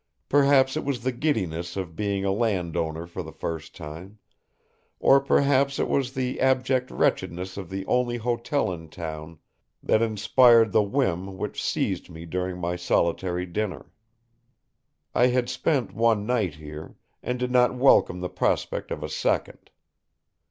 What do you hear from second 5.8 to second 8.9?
was the abject wretchedness of the only hotel in